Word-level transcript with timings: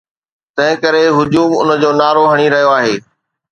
تنهن 0.55 0.75
ڪري 0.83 1.03
هجوم 1.17 1.51
ان 1.61 1.69
جو 1.83 1.89
نعرو 1.99 2.23
هڻي 2.31 2.45
رهيو 2.53 2.71
آهي. 2.79 2.95